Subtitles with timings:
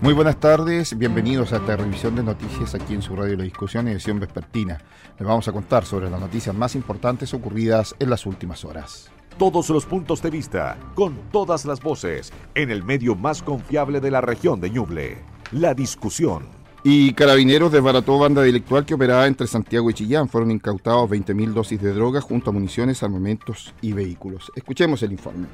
[0.00, 3.88] Muy buenas tardes, bienvenidos a esta revisión de noticias aquí en su radio La Discusión,
[3.88, 4.78] edición vespertina.
[5.18, 9.10] Les vamos a contar sobre las noticias más importantes ocurridas en las últimas horas.
[9.38, 14.12] Todos los puntos de vista, con todas las voces, en el medio más confiable de
[14.12, 15.18] la región de Ñuble.
[15.50, 16.44] La Discusión.
[16.84, 20.28] Y Carabineros desbarató banda delictual que operaba entre Santiago y Chillán.
[20.28, 24.52] Fueron incautados 20.000 dosis de droga junto a municiones, armamentos y vehículos.
[24.54, 25.48] Escuchemos el informe.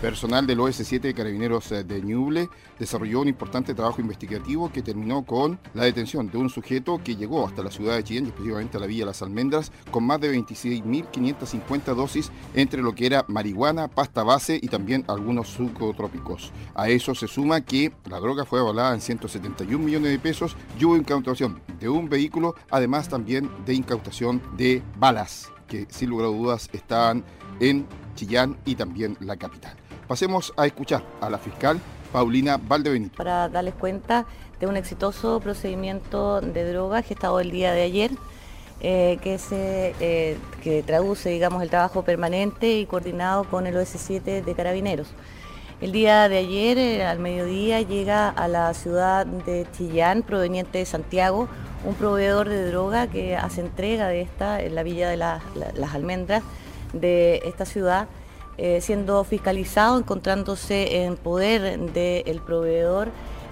[0.00, 5.26] Personal del OS7 de Carabineros eh, de Ñuble desarrolló un importante trabajo investigativo que terminó
[5.26, 8.80] con la detención de un sujeto que llegó hasta la ciudad de Chillán, específicamente a
[8.80, 14.22] la Villa Las Almendras, con más de 26.550 dosis entre lo que era marihuana, pasta
[14.22, 16.50] base y también algunos psicotrópicos.
[16.74, 20.84] A eso se suma que la droga fue avalada en 171 millones de pesos y
[20.86, 26.30] hubo incautación de un vehículo, además también de incautación de balas, que sin lugar a
[26.30, 27.22] dudas estaban
[27.60, 29.79] en Chillán y también la capital.
[30.10, 31.80] Pasemos a escuchar a la fiscal
[32.10, 33.16] Paulina Valdebenito.
[33.16, 34.26] Para darles cuenta
[34.58, 38.10] de un exitoso procedimiento de drogas gestado el día de ayer,
[38.80, 44.42] eh, que, se, eh, que traduce digamos, el trabajo permanente y coordinado con el OS7
[44.42, 45.06] de Carabineros.
[45.80, 50.86] El día de ayer, eh, al mediodía, llega a la ciudad de Chillán, proveniente de
[50.86, 51.46] Santiago,
[51.84, 56.42] un proveedor de droga que hace entrega de esta en la Villa de las Almendras
[56.92, 58.08] de esta ciudad
[58.62, 63.08] eh, siendo fiscalizado, encontrándose en poder del proveedor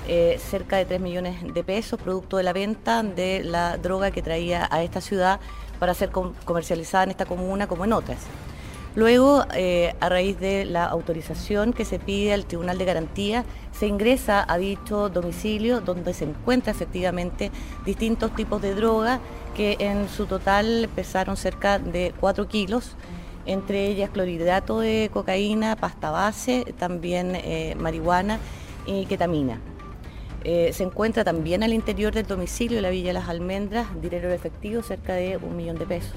[0.07, 4.21] eh, cerca de 3 millones de pesos, producto de la venta de la droga que
[4.21, 5.41] traía a esta ciudad
[5.79, 8.19] para ser comercializada en esta comuna como en otras.
[8.97, 13.87] Luego, eh, a raíz de la autorización que se pide al Tribunal de Garantía, se
[13.87, 17.51] ingresa a dicho domicilio donde se encuentra efectivamente
[17.87, 19.21] distintos tipos de droga
[19.57, 22.95] que en su total pesaron cerca de 4 kilos
[23.49, 28.39] entre ellas clorhidrato de cocaína, pasta base, también eh, marihuana
[28.87, 29.59] y ketamina.
[30.45, 34.83] Eh, se encuentra también al interior del domicilio de la Villa Las Almendras dinero efectivo
[34.83, 36.15] cerca de un millón de pesos.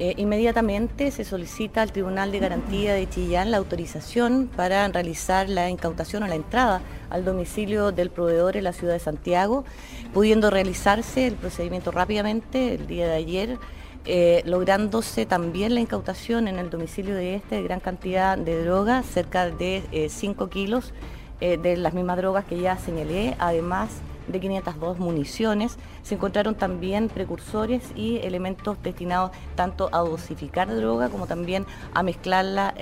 [0.00, 5.70] Eh, inmediatamente se solicita al Tribunal de Garantía de Chillán la autorización para realizar la
[5.70, 6.80] incautación o la entrada
[7.10, 9.64] al domicilio del proveedor en la ciudad de Santiago,
[10.12, 13.58] pudiendo realizarse el procedimiento rápidamente el día de ayer
[14.06, 19.06] eh, lográndose también la incautación en el domicilio de este de gran cantidad de drogas,
[19.06, 20.92] cerca de 5 eh, kilos
[21.40, 23.88] eh, de las mismas drogas que ya señalé, además
[24.28, 25.78] de 502 municiones.
[26.02, 32.74] Se encontraron también precursores y elementos destinados tanto a dosificar droga como también a mezclarla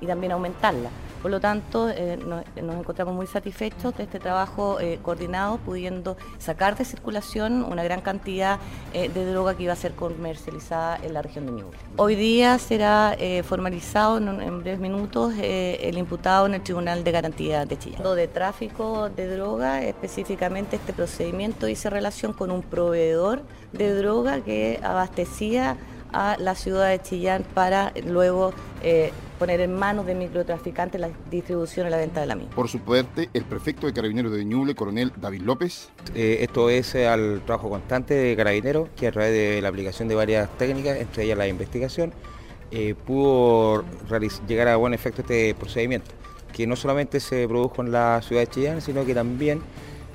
[0.00, 0.90] y también aumentarla.
[1.26, 6.76] Por lo tanto, eh, nos, encontramos muy satisfechos de este trabajo eh, coordinado, pudiendo sacar
[6.76, 8.60] de circulación una gran cantidad
[8.92, 11.78] eh, de droga que iba a ser comercializada en la región de Ñuble.
[11.96, 17.76] Hoy día será formalizado en, breves minutos el imputado en el Tribunal de Garantía de
[17.76, 17.96] Chile.
[18.14, 23.42] De tráfico de droga, específicamente este procedimiento hizo relación con un proveedor
[23.72, 25.76] de droga que abastecía
[26.16, 31.86] a la ciudad de Chillán para luego eh, poner en manos de microtraficantes la distribución
[31.86, 32.54] y la venta de la misma.
[32.54, 35.90] Por su parte, el prefecto de Carabineros de Ñuble, coronel David López.
[36.14, 40.08] Eh, esto es eh, al trabajo constante de Carabineros, que a través de la aplicación
[40.08, 42.14] de varias técnicas, entre ellas la investigación,
[43.06, 43.84] pudo
[44.48, 46.10] llegar a buen efecto este procedimiento,
[46.52, 49.60] que no solamente se produjo en la ciudad de Chillán, sino que también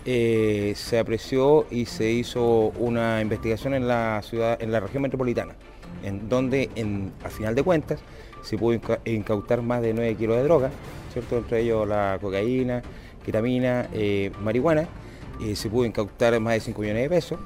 [0.04, 5.56] se apreció y se hizo una investigación en la ciudad, en la región metropolitana
[6.04, 8.00] en donde en, a final de cuentas
[8.42, 10.72] se pudo incautar más de 9 kilos de droga,
[11.14, 11.38] ¿cierto?
[11.38, 12.82] entre ellos la cocaína,
[13.24, 14.88] ketamina, eh, marihuana,
[15.42, 17.40] eh, se pudo incautar más de 5 millones de pesos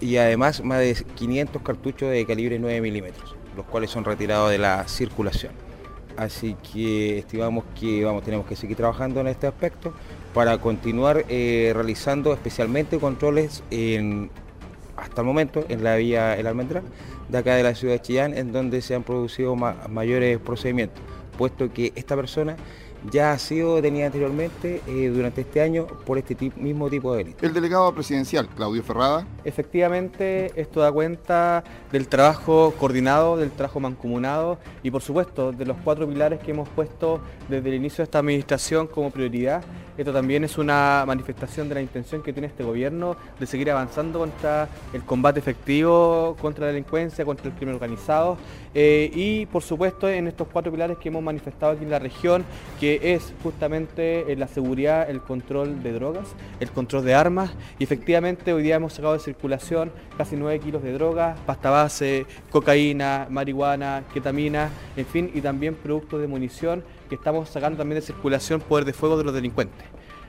[0.00, 4.58] y además más de 500 cartuchos de calibre 9 milímetros, los cuales son retirados de
[4.58, 5.52] la circulación.
[6.16, 9.94] Así que estimamos que vamos, tenemos que seguir trabajando en este aspecto
[10.34, 14.30] para continuar eh, realizando especialmente controles en,
[15.02, 16.84] hasta el momento en la vía El Almendral
[17.28, 21.02] de acá de la ciudad de Chillán, en donde se han producido mayores procedimientos,
[21.36, 22.56] puesto que esta persona
[23.10, 27.46] ya ha sido detenida anteriormente eh, durante este año por este mismo tipo de delito.
[27.46, 29.26] El delegado presidencial, Claudio Ferrada.
[29.44, 35.76] Efectivamente, esto da cuenta del trabajo coordinado, del trabajo mancomunado y por supuesto de los
[35.84, 39.62] cuatro pilares que hemos puesto desde el inicio de esta administración como prioridad.
[39.96, 44.20] Esto también es una manifestación de la intención que tiene este gobierno de seguir avanzando
[44.20, 48.38] contra el combate efectivo, contra la delincuencia, contra el crimen organizado
[48.74, 52.44] eh, y por supuesto en estos cuatro pilares que hemos manifestado aquí en la región,
[52.80, 56.28] que es justamente eh, la seguridad, el control de drogas,
[56.60, 60.82] el control de armas y efectivamente hoy día hemos sacado de circulación casi 9 kilos
[60.82, 67.16] de drogas, pasta base, cocaína, marihuana, ketamina, en fin, y también productos de munición que
[67.16, 69.84] estamos sacando también de circulación poder de fuego de los delincuentes.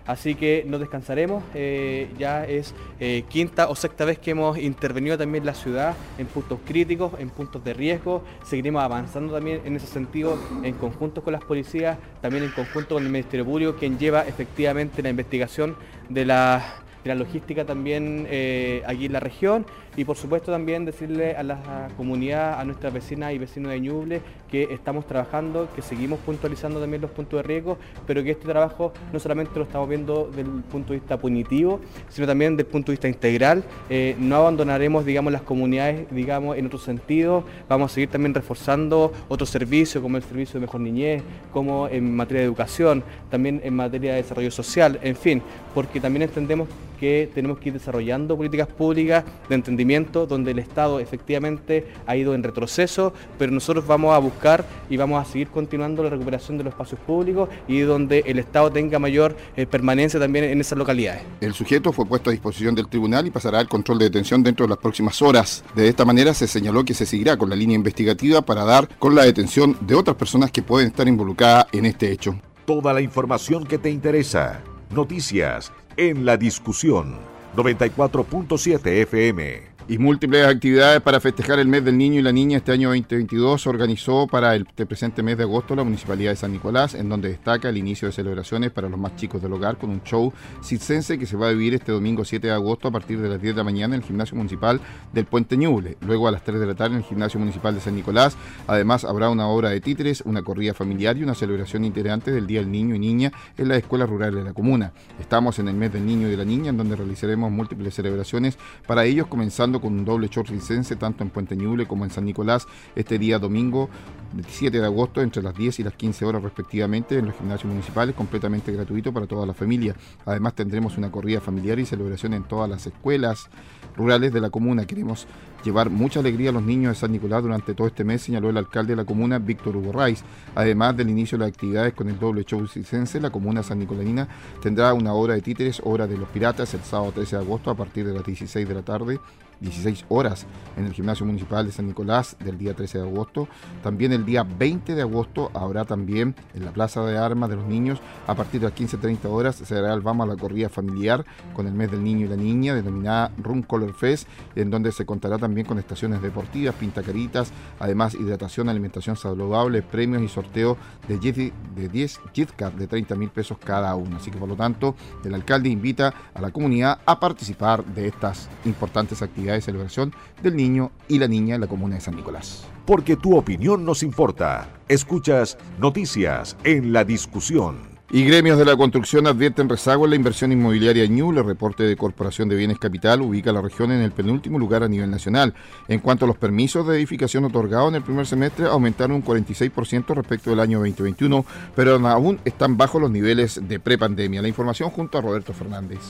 [0.06, 5.18] Así que no descansaremos, eh, ya es eh, quinta o sexta vez que hemos intervenido
[5.18, 9.88] también la ciudad en puntos críticos, en puntos de riesgo, seguiremos avanzando también en ese
[9.88, 14.24] sentido en conjunto con las policías, también en conjunto con el Ministerio Público, quien lleva
[14.28, 15.76] efectivamente la investigación
[16.10, 20.86] de la de la logística también eh, aquí en la región y por supuesto también
[20.86, 25.82] decirle a la comunidad, a nuestras vecinas y vecinos de Ñuble que estamos trabajando, que
[25.82, 29.90] seguimos puntualizando también los puntos de riesgo, pero que este trabajo no solamente lo estamos
[29.90, 31.80] viendo desde el punto de vista punitivo,
[32.10, 33.64] sino también desde el punto de vista integral.
[33.90, 37.44] Eh, no abandonaremos, digamos, las comunidades, digamos, en otro sentido.
[37.68, 42.16] Vamos a seguir también reforzando otros servicios, como el servicio de mejor niñez, como en
[42.16, 45.42] materia de educación, también en materia de desarrollo social, en fin,
[45.74, 46.68] porque también entendemos
[47.00, 52.34] que tenemos que ir desarrollando políticas públicas de entendimiento donde el Estado efectivamente ha ido
[52.34, 56.64] en retroceso, pero nosotros vamos a buscar y vamos a seguir continuando la recuperación de
[56.64, 61.24] los espacios públicos y donde el Estado tenga mayor eh, permanencia también en esas localidades.
[61.42, 64.66] El sujeto fue puesto a disposición del tribunal y pasará al control de detención dentro
[64.66, 65.64] de las próximas horas.
[65.76, 69.16] De esta manera se señaló que se seguirá con la línea investigativa para dar con
[69.16, 72.36] la detención de otras personas que pueden estar involucradas en este hecho.
[72.66, 74.62] Toda la información que te interesa.
[74.92, 79.73] Noticias en la discusión 94.7 FM.
[79.86, 83.64] Y múltiples actividades para festejar el mes del niño y la niña este año 2022
[83.64, 87.28] se organizó para el presente mes de agosto la Municipalidad de San Nicolás, en donde
[87.28, 90.32] destaca el inicio de celebraciones para los más chicos del hogar con un show
[90.64, 93.42] circense que se va a vivir este domingo 7 de agosto a partir de las
[93.42, 94.80] 10 de la mañana en el Gimnasio Municipal
[95.12, 95.98] del Puente Ñuble.
[96.00, 98.38] Luego a las 3 de la tarde en el Gimnasio Municipal de San Nicolás.
[98.68, 102.62] Además habrá una obra de títeres, una corrida familiar y una celebración integrante del Día
[102.62, 104.94] del Niño y Niña en la escuela rural de la comuna.
[105.20, 108.58] Estamos en el mes del niño y de la niña, en donde realizaremos múltiples celebraciones
[108.88, 112.26] para ellos, comenzando con un doble show license tanto en Puente Ñuble como en San
[112.26, 113.90] Nicolás este día domingo
[114.34, 118.16] 27 de agosto entre las 10 y las 15 horas respectivamente en los gimnasios municipales
[118.16, 119.96] completamente gratuito para toda la familia.
[120.26, 123.50] Además tendremos una corrida familiar y celebración en todas las escuelas
[123.96, 124.86] rurales de la comuna.
[124.86, 125.28] Queremos
[125.64, 128.58] llevar mucha alegría a los niños de San Nicolás durante todo este mes, señaló el
[128.58, 130.24] alcalde de la comuna, Víctor Hugo Raiz.
[130.56, 134.28] Además del inicio de las actividades con el doble show license, la comuna san nicolanina
[134.62, 137.76] tendrá una hora de títeres, hora de los piratas, el sábado 13 de agosto a
[137.76, 139.20] partir de las 16 de la tarde
[139.64, 140.46] 16 horas
[140.78, 143.48] en el Gimnasio Municipal de San Nicolás del día 13 de agosto.
[143.82, 147.66] También el día 20 de agosto habrá también en la Plaza de Armas de los
[147.66, 151.26] Niños a partir de las 15.30 horas se hará el vamos a la corrida familiar
[151.56, 155.06] con el mes del niño y la niña denominada Run Color Fest en donde se
[155.06, 160.78] contará también con estaciones deportivas, pintacaritas, además hidratación, alimentación saludable, premios y sorteo
[161.08, 161.36] de 10,
[161.76, 164.18] de 10 gift de 30 mil pesos cada uno.
[164.18, 168.50] Así que por lo tanto el alcalde invita a la comunidad a participar de estas
[168.66, 172.66] importantes actividades de celebración del niño y la niña en la comuna de San Nicolás.
[172.86, 174.70] Porque tu opinión nos importa.
[174.88, 177.94] Escuchas noticias en la discusión.
[178.14, 181.40] Y gremios de la construcción advierten rezago en la inversión inmobiliaria Ñuble.
[181.40, 184.84] El reporte de Corporación de Bienes Capital ubica a la región en el penúltimo lugar
[184.84, 185.56] a nivel nacional.
[185.88, 190.14] En cuanto a los permisos de edificación otorgados en el primer semestre, aumentaron un 46%
[190.14, 191.44] respecto del año 2021,
[191.76, 194.44] pero aún están bajo los niveles de prepandemia.
[194.44, 196.02] La información junto a Roberto Fernández.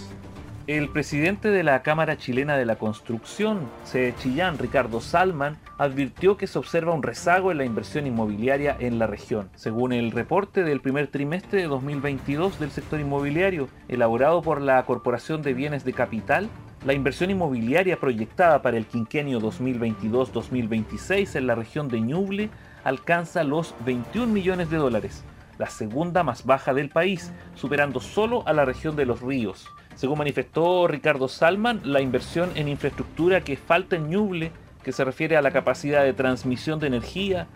[0.65, 4.15] El presidente de la Cámara Chilena de la Construcción, C.
[4.17, 9.05] Chillán, Ricardo Salman, advirtió que se observa un rezago en la inversión inmobiliaria en la
[9.05, 9.49] región.
[9.55, 15.41] Según el reporte del primer trimestre de 2022 del sector inmobiliario, elaborado por la Corporación
[15.41, 16.47] de Bienes de Capital,
[16.85, 22.49] la inversión inmobiliaria proyectada para el quinquenio 2022-2026 en la región de Ñuble
[22.85, 25.25] alcanza los 21 millones de dólares,
[25.57, 29.67] la segunda más baja del país, superando solo a la región de los ríos.
[29.95, 34.51] Según manifestó Ricardo Salman, la inversión en infraestructura que falta en Ñuble,
[34.83, 37.47] que se refiere a la capacidad de transmisión de energía,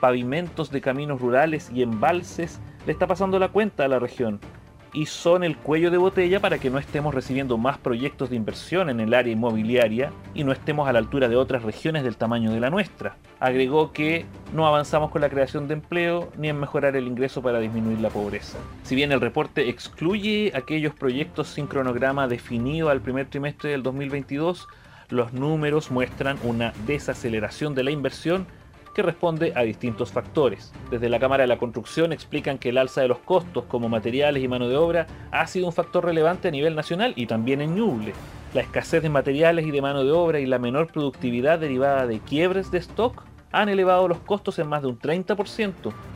[0.00, 4.40] pavimentos de caminos rurales y embalses, le está pasando la cuenta a la región
[4.96, 8.88] y son el cuello de botella para que no estemos recibiendo más proyectos de inversión
[8.88, 12.50] en el área inmobiliaria y no estemos a la altura de otras regiones del tamaño
[12.50, 13.18] de la nuestra.
[13.38, 14.24] Agregó que
[14.54, 18.08] no avanzamos con la creación de empleo ni en mejorar el ingreso para disminuir la
[18.08, 18.56] pobreza.
[18.84, 24.66] Si bien el reporte excluye aquellos proyectos sin cronograma definido al primer trimestre del 2022,
[25.10, 28.46] los números muestran una desaceleración de la inversión
[28.96, 30.72] que responde a distintos factores.
[30.90, 34.42] Desde la Cámara de la Construcción explican que el alza de los costos como materiales
[34.42, 37.74] y mano de obra ha sido un factor relevante a nivel nacional y también en
[37.74, 38.14] Ñuble.
[38.54, 42.20] La escasez de materiales y de mano de obra y la menor productividad derivada de
[42.20, 43.22] quiebres de stock
[43.52, 45.72] han elevado los costos en más de un 30%,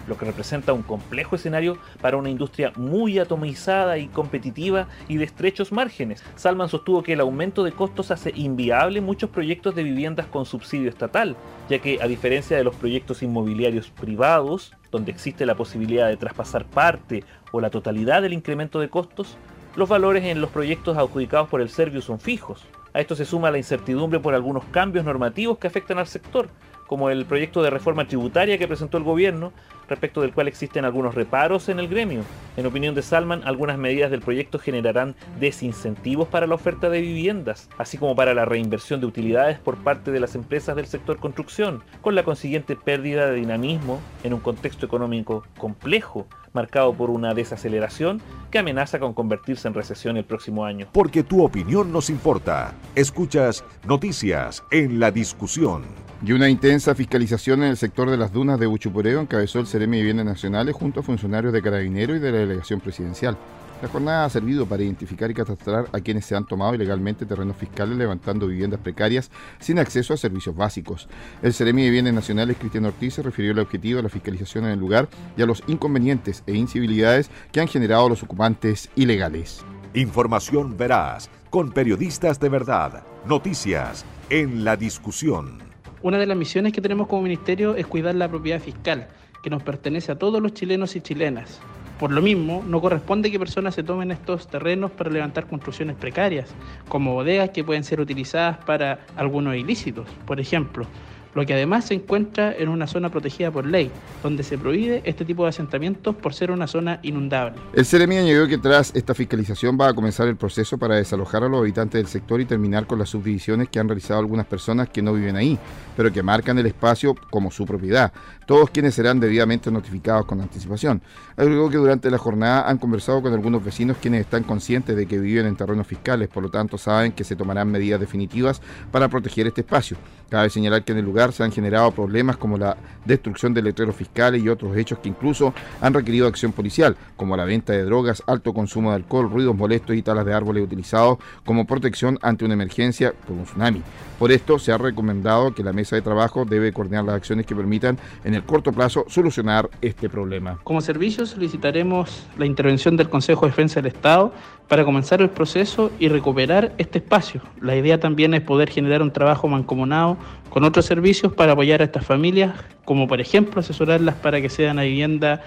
[0.06, 5.25] lo que representa un complejo escenario para una industria muy atomizada y competitiva y de
[5.25, 6.22] estrechos márgenes.
[6.37, 10.88] Salman sostuvo que el aumento de costos hace inviable muchos proyectos de viviendas con subsidio
[10.88, 11.37] estatal,
[11.68, 16.64] ya que a diferencia de los proyectos inmobiliarios privados, donde existe la posibilidad de traspasar
[16.66, 19.37] parte o la totalidad del incremento de costos,
[19.76, 22.66] los valores en los proyectos adjudicados por el Servio son fijos.
[22.92, 26.49] A esto se suma la incertidumbre por algunos cambios normativos que afectan al sector,
[26.90, 29.52] como el proyecto de reforma tributaria que presentó el gobierno,
[29.88, 32.23] respecto del cual existen algunos reparos en el gremio.
[32.56, 37.68] En opinión de Salman, algunas medidas del proyecto generarán desincentivos para la oferta de viviendas,
[37.78, 41.85] así como para la reinversión de utilidades por parte de las empresas del sector construcción,
[42.00, 48.20] con la consiguiente pérdida de dinamismo en un contexto económico complejo, marcado por una desaceleración
[48.50, 50.88] que amenaza con convertirse en recesión el próximo año.
[50.90, 52.75] Porque tu opinión nos importa.
[52.97, 56.09] Escuchas noticias en la discusión.
[56.22, 59.96] Y una intensa fiscalización en el sector de las dunas de Uchupureo encabezó el Ceremi
[59.96, 63.38] de Bienes Nacionales junto a funcionarios de Carabinero y de la delegación presidencial.
[63.80, 67.56] La jornada ha servido para identificar y catastrar a quienes se han tomado ilegalmente terrenos
[67.56, 71.08] fiscales levantando viviendas precarias sin acceso a servicios básicos.
[71.40, 74.72] El Ceremi de Bienes Nacionales, Cristian Ortiz, se refirió al objetivo de la fiscalización en
[74.72, 75.08] el lugar
[75.38, 79.64] y a los inconvenientes e incivilidades que han generado los ocupantes ilegales.
[79.94, 85.69] Información veraz, con periodistas de verdad, noticias en la discusión.
[86.02, 89.09] Una de las misiones que tenemos como ministerio es cuidar la propiedad fiscal,
[89.42, 91.61] que nos pertenece a todos los chilenos y chilenas.
[91.99, 96.54] Por lo mismo, no corresponde que personas se tomen estos terrenos para levantar construcciones precarias,
[96.88, 100.09] como bodegas que pueden ser utilizadas para algunos ilícitos.
[100.25, 100.87] Por ejemplo,
[101.34, 103.90] lo que además se encuentra en una zona protegida por ley,
[104.22, 107.56] donde se prohíbe este tipo de asentamientos por ser una zona inundable.
[107.72, 111.49] El CEREMI añadió que tras esta fiscalización va a comenzar el proceso para desalojar a
[111.49, 115.02] los habitantes del sector y terminar con las subdivisiones que han realizado algunas personas que
[115.02, 115.58] no viven ahí,
[115.96, 118.12] pero que marcan el espacio como su propiedad,
[118.46, 121.02] todos quienes serán debidamente notificados con anticipación.
[121.37, 125.18] Agregó que durante la jornada han conversado con algunos vecinos quienes están conscientes de que
[125.18, 128.60] viven en terrenos fiscales, por lo tanto saben que se tomarán medidas definitivas
[128.90, 129.96] para proteger este espacio.
[130.28, 133.94] Cabe señalar que en el lugar se han generado problemas como la destrucción de letreros
[133.94, 138.22] fiscales y otros hechos que incluso han requerido acción policial, como la venta de drogas,
[138.26, 142.54] alto consumo de alcohol, ruidos molestos y talas de árboles utilizados como protección ante una
[142.54, 143.82] emergencia por un tsunami.
[144.18, 147.56] Por esto se ha recomendado que la mesa de trabajo debe coordinar las acciones que
[147.56, 150.58] permitan en el corto plazo solucionar este problema.
[150.64, 154.32] Como servicio solicitaremos la intervención del Consejo de Defensa del Estado
[154.68, 157.40] para comenzar el proceso y recuperar este espacio.
[157.60, 160.16] La idea también es poder generar un trabajo mancomunado
[160.48, 164.78] con otros servicios para apoyar a estas familias, como por ejemplo asesorarlas para que sean
[164.78, 165.42] a vivienda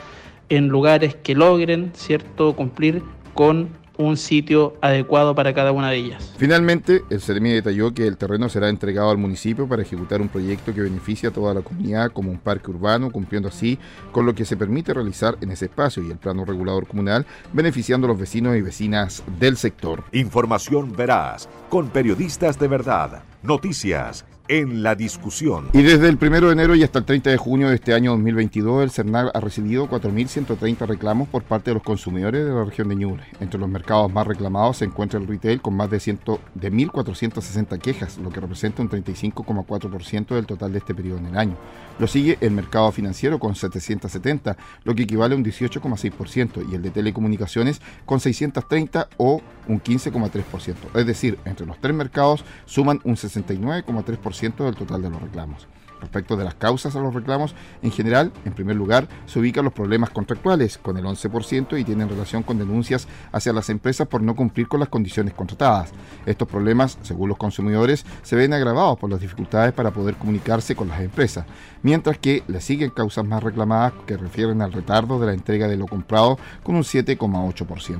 [0.50, 3.02] en lugares que logren, ¿cierto?, cumplir
[3.34, 6.34] con un sitio adecuado para cada una de ellas.
[6.38, 10.74] Finalmente, el CERMI detalló que el terreno será entregado al municipio para ejecutar un proyecto
[10.74, 13.78] que beneficie a toda la comunidad como un parque urbano, cumpliendo así
[14.12, 18.08] con lo que se permite realizar en ese espacio y el plano regulador comunal, beneficiando
[18.08, 20.04] a los vecinos y vecinas del sector.
[20.12, 25.70] Información veraz, con periodistas de verdad, noticias en la discusión.
[25.74, 28.12] Y desde el 1 de enero y hasta el 30 de junio de este año
[28.12, 32.90] 2022, el CERNAR ha recibido 4.130 reclamos por parte de los consumidores de la región
[32.90, 33.24] de Ñuble.
[33.40, 36.20] Entre los mercados más reclamados se encuentra el retail con más de, 100,
[36.56, 41.38] de 1.460 quejas, lo que representa un 35,4% del total de este periodo en el
[41.38, 41.58] año.
[42.00, 46.82] Lo sigue el mercado financiero con 770, lo que equivale a un 18,6%, y el
[46.82, 50.76] de telecomunicaciones con 630 o un 15,3%.
[50.96, 55.68] Es decir, entre los tres mercados suman un 69,3% del total de los reclamos.
[56.04, 59.74] Respecto de las causas a los reclamos, en general, en primer lugar, se ubican los
[59.74, 64.36] problemas contractuales, con el 11%, y tienen relación con denuncias hacia las empresas por no
[64.36, 65.92] cumplir con las condiciones contratadas.
[66.26, 70.90] Estos problemas, según los consumidores, se ven agravados por las dificultades para poder comunicarse con
[70.90, 71.46] las empresas,
[71.84, 75.78] mientras que le siguen causas más reclamadas que refieren al retardo de la entrega de
[75.78, 77.98] lo comprado con un 7,8%.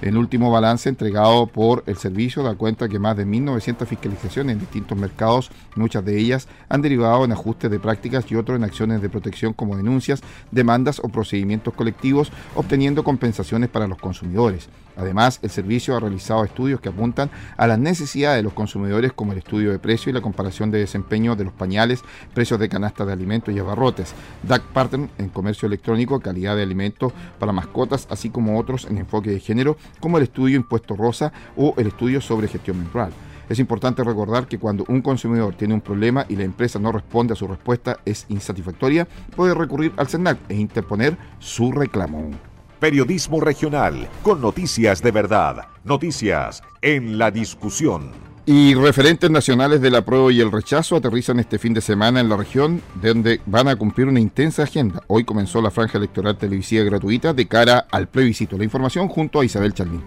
[0.00, 4.60] El último balance entregado por el servicio da cuenta que más de 1.900 fiscalizaciones en
[4.60, 9.02] distintos mercados, muchas de ellas han derivado en ajustes de prácticas y otros en acciones
[9.02, 14.70] de protección como denuncias, demandas o procedimientos colectivos, obteniendo compensaciones para los consumidores.
[14.96, 19.32] Además, el servicio ha realizado estudios que apuntan a las necesidades de los consumidores como
[19.32, 22.02] el estudio de precio y la comparación de desempeño de los pañales,
[22.34, 27.12] precios de canastas de alimentos y abarrotes, DAC Pattern en comercio electrónico, calidad de alimentos
[27.38, 31.74] para mascotas, así como otros en enfoque de género como el estudio Impuesto Rosa o
[31.76, 33.12] el estudio sobre gestión menstrual.
[33.50, 37.32] Es importante recordar que cuando un consumidor tiene un problema y la empresa no responde
[37.32, 42.30] a su respuesta es insatisfactoria, puede recurrir al CENAC e interponer su reclamo.
[42.78, 48.29] Periodismo regional, con noticias de verdad, noticias en la discusión.
[48.46, 52.36] Y referentes nacionales del apruebo y el rechazo aterrizan este fin de semana en la
[52.36, 55.02] región, donde van a cumplir una intensa agenda.
[55.08, 58.56] Hoy comenzó la franja electoral televisiva gratuita de cara al plebiscito.
[58.56, 60.02] La información junto a Isabel Chalmín.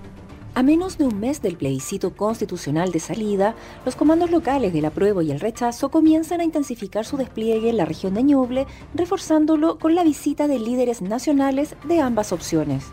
[0.56, 5.22] A menos de un mes del plebiscito constitucional de salida, los comandos locales del apruebo
[5.22, 9.96] y el rechazo comienzan a intensificar su despliegue en la región de Ñuble, reforzándolo con
[9.96, 12.86] la visita de líderes nacionales de ambas opciones.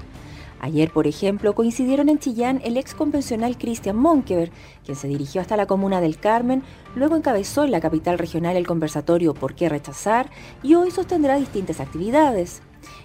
[0.61, 4.51] Ayer, por ejemplo, coincidieron en Chillán el ex convencional Cristian Monkever,
[4.85, 6.63] quien se dirigió hasta la comuna del Carmen,
[6.95, 10.31] luego encabezó en la capital regional el conversatorio ¿Por qué rechazar?
[10.63, 12.61] y hoy sostendrá distintas actividades.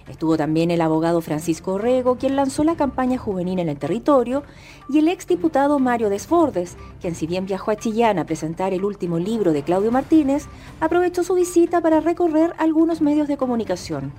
[0.09, 4.43] Estuvo también el abogado Francisco Orrego, quien lanzó la campaña juvenil en el territorio,
[4.89, 9.17] y el exdiputado Mario Desbordes, quien si bien viajó a Chillán a presentar el último
[9.17, 10.47] libro de Claudio Martínez,
[10.79, 14.13] aprovechó su visita para recorrer algunos medios de comunicación.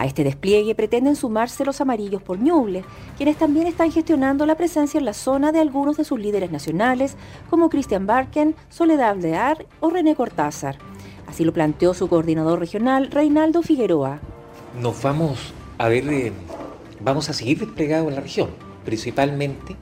[0.00, 2.84] A este despliegue pretenden sumarse los amarillos por Ñuble,
[3.18, 7.16] quienes también están gestionando la presencia en la zona de algunos de sus líderes nacionales,
[7.50, 10.78] como Cristian Barken, Soledad Aldear o René Cortázar.
[11.26, 14.20] Así lo planteó su coordinador regional, Reinaldo Figueroa
[14.78, 16.32] nos vamos a ver, eh,
[17.00, 18.50] vamos a seguir desplegados en la región,
[18.84, 19.76] principalmente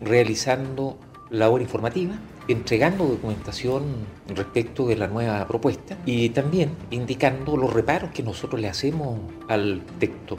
[0.00, 0.98] realizando
[1.30, 2.14] labor informativa,
[2.48, 3.82] entregando documentación
[4.28, 9.82] respecto de la nueva propuesta y también indicando los reparos que nosotros le hacemos al
[9.98, 10.36] texto.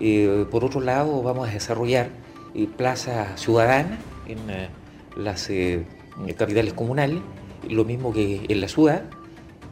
[0.00, 2.10] Eh, por otro lado, vamos a desarrollar
[2.54, 4.38] eh, plazas ciudadanas en
[5.16, 5.50] las
[6.36, 7.20] capitales comunales,
[7.68, 9.02] lo mismo que en la ciudad,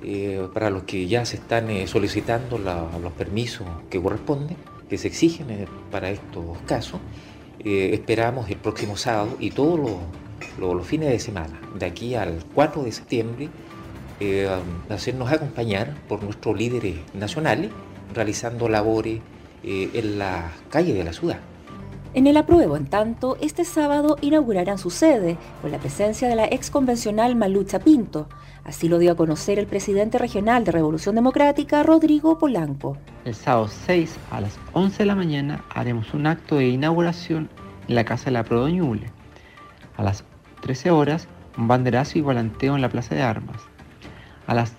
[0.03, 4.57] eh, para los que ya se están eh, solicitando los permisos que corresponden,
[4.89, 7.01] que se exigen eh, para estos casos.
[7.63, 9.93] esperamos el próximo sábado y todos los,
[10.83, 13.49] fines de semana, de aquí al 4 de septiembre,
[14.89, 17.71] hacernos acompañar por nuestros líderes nacionales
[18.15, 19.21] realizando labores
[19.63, 21.39] en la calle de la ciudad.
[22.13, 26.47] En el apruebo, en tanto, este sábado inaugurarán su sede con la presencia de la
[26.47, 28.29] ex convencional Malucha Pinto,
[28.65, 32.97] Así lo dio a conocer el presidente regional de Revolución Democrática, Rodrigo Polanco.
[33.25, 37.49] El sábado 6 a las 11 de la mañana haremos un acto de inauguración
[37.89, 39.11] en la Casa de la Prodoñule.
[39.97, 40.25] A las
[40.61, 43.61] 13 horas, un banderazo y volanteo en la Plaza de Armas.
[44.47, 44.73] A las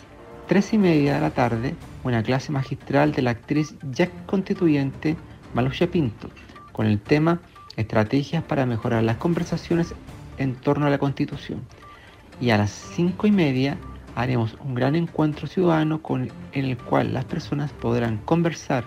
[0.48, 5.16] 3 y media de la tarde, una clase magistral de la actriz ya constituyente
[5.54, 6.30] Malucha Pinto,
[6.72, 7.40] con el tema
[7.78, 9.94] Estrategias para mejorar las conversaciones
[10.38, 11.62] en torno a la Constitución
[12.42, 13.78] y a las cinco y media
[14.16, 18.84] haremos un gran encuentro ciudadano con, en el cual las personas podrán conversar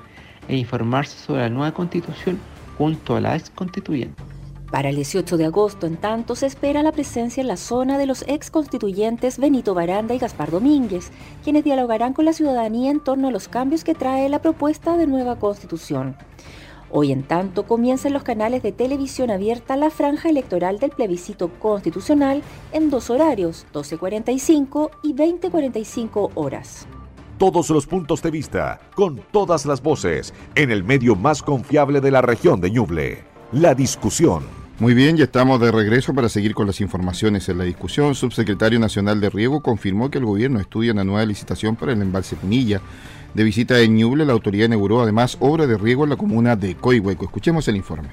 [0.49, 2.39] e informarse sobre la nueva constitución
[2.77, 4.34] junto a la ex constituyente.
[4.75, 8.07] Para el 18 de agosto, en tanto, se espera la presencia en la zona de
[8.07, 11.13] los ex constituyentes Benito Baranda y Gaspar Domínguez,
[11.45, 15.07] quienes dialogarán con la ciudadanía en torno a los cambios que trae la propuesta de
[15.07, 16.17] nueva constitución.
[16.91, 21.51] Hoy en tanto comienza en los canales de televisión abierta la franja electoral del plebiscito
[21.61, 26.89] constitucional en dos horarios, 12.45 y 20.45 horas.
[27.39, 32.11] Todos los puntos de vista, con todas las voces, en el medio más confiable de
[32.11, 34.64] la región de Ñuble, la discusión.
[34.81, 38.17] Muy bien, ya estamos de regreso para seguir con las informaciones en la discusión.
[38.17, 42.35] Subsecretario Nacional de Riego confirmó que el gobierno estudia una nueva licitación para el embalse
[42.35, 42.81] Punilla
[43.35, 46.77] de visita en Ñuble, la autoridad inauguró además obra de riego en la comuna de
[46.77, 47.25] Coihueco.
[47.25, 48.11] Escuchemos el informe.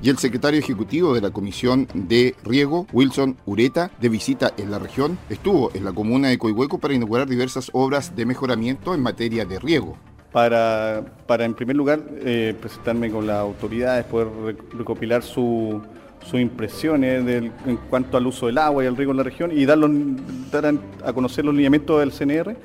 [0.00, 4.78] Y el secretario ejecutivo de la Comisión de Riego, Wilson Ureta, de visita en la
[4.78, 9.44] región, estuvo en la comuna de Coihueco para inaugurar diversas obras de mejoramiento en materia
[9.44, 9.96] de riego.
[10.32, 14.28] Para, para en primer lugar, eh, presentarme con las autoridades, poder
[14.72, 15.82] recopilar sus
[16.32, 17.26] impresiones
[17.66, 19.78] en cuanto al uso del agua y el riego en la región y dar,
[20.50, 22.56] dar a conocer los lineamientos del CNR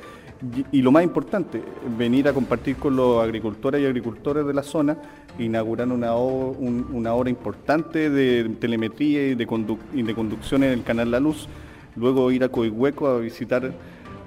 [0.71, 1.62] y, lo más importante,
[1.97, 4.97] venir a compartir con los agricultores y agricultores de la zona,
[5.39, 11.19] inaugurar una, una obra importante de telemetría y de, de conducción en el Canal La
[11.19, 11.47] Luz,
[11.95, 13.73] luego ir a Coihueco a visitar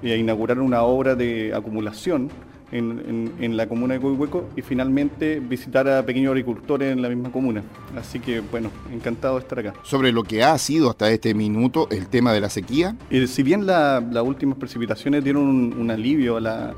[0.03, 2.29] y a inaugurar una obra de acumulación
[2.71, 7.63] en, la comuna de Coihueco y finalmente visitar a pequeños agricultores en la misma comuna.
[7.97, 9.73] Así que bueno, encantado de estar acá.
[9.83, 12.95] Sobre lo que ha sido hasta este minuto el tema de la sequía.
[13.09, 16.73] Eh, si bien las últimas precipitaciones dieron un, alivio a la,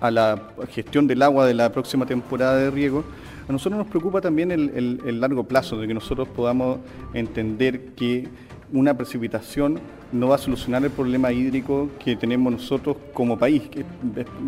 [0.00, 3.04] a la gestión del agua de la próxima temporada de riego,
[3.48, 6.78] a nosotros nos preocupa también el, el largo plazo, de que nosotros podamos
[7.14, 8.28] entender que
[8.72, 9.80] una precipitación
[10.12, 13.62] no va a solucionar el problema hídrico que tenemos nosotros como país.
[13.68, 13.84] Que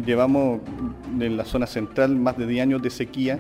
[0.05, 0.61] llevamos
[1.21, 3.39] en la zona central más de 10 años de sequía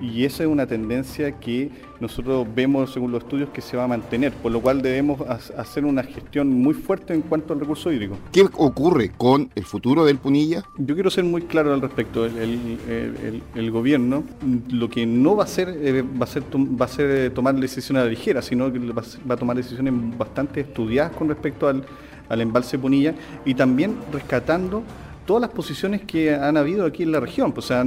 [0.00, 3.88] y esa es una tendencia que nosotros vemos según los estudios que se va a
[3.88, 8.16] mantener, por lo cual debemos hacer una gestión muy fuerte en cuanto al recurso hídrico.
[8.32, 10.64] ¿Qué ocurre con el futuro del Punilla?
[10.76, 12.26] Yo quiero ser muy claro al respecto.
[12.26, 14.24] El, gobierno
[14.70, 17.54] lo que no va a hacer eh, va, a ser, va a ser eh, tomar
[17.56, 21.84] decisiones a la ligera, sino que va, a tomar decisiones bastante estudiadas con respecto al,
[22.28, 24.82] al embalse Punilla y también rescatando
[25.26, 27.52] todas las posiciones que han habido aquí en la región.
[27.54, 27.84] O sea,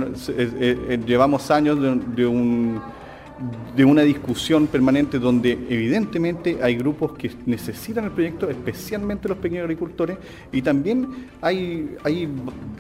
[1.06, 1.80] llevamos años
[2.16, 2.82] de, un,
[3.76, 9.64] de una discusión permanente donde evidentemente hay grupos que necesitan el proyecto, especialmente los pequeños
[9.64, 10.18] agricultores,
[10.52, 11.08] y también
[11.42, 12.28] hay, hay,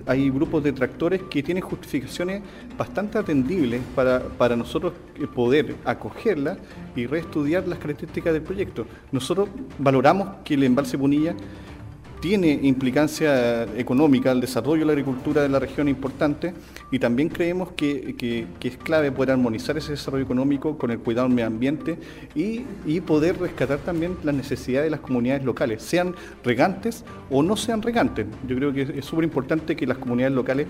[0.06, 2.42] hay grupos de tractores que tienen justificaciones
[2.78, 4.94] bastante atendibles para, para nosotros
[5.34, 6.58] poder acogerla
[6.96, 8.86] y reestudiar las características del proyecto.
[9.12, 11.34] Nosotros valoramos que el embalse Punilla
[12.20, 16.54] tiene implicancia económica al desarrollo de la agricultura de la región importante
[16.92, 21.36] y también creemos que, es clave poder armonizar ese desarrollo económico con el cuidado del
[21.36, 21.98] medio ambiente
[22.36, 22.66] y,
[23.00, 28.28] poder rescatar también las necesidades de las comunidades locales, sean regantes o no sean regantes.
[28.48, 30.68] Yo creo que es súper importante que las comunidades locales